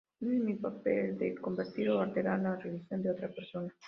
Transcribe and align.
No 0.21 0.31
es 0.31 0.39
mi 0.39 0.55
papel 0.55 1.09
el 1.11 1.17
de 1.19 1.35
convertir 1.35 1.87
o 1.91 2.01
alterar 2.01 2.39
la 2.39 2.55
religión 2.55 3.03
de 3.03 3.11
otra 3.11 3.29
persona. 3.29 3.71